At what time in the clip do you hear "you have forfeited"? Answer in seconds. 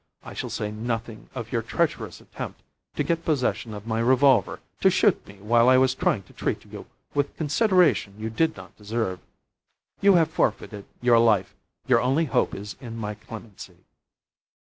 10.01-10.85